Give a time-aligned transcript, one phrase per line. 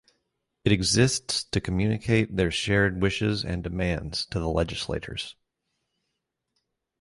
[0.65, 5.35] It exists to communicate their shared wishes and demands to the legislators.